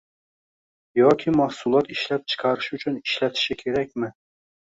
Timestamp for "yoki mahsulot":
0.99-1.91